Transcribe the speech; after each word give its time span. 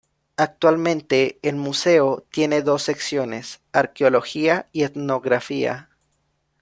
Actualmente 0.35 1.37
el 1.43 1.57
Museo 1.57 2.25
tiene 2.31 2.63
dos 2.63 2.81
secciones: 2.81 3.61
Arqueología 3.71 4.67
y 4.71 4.81
Etnografía. 4.81 5.89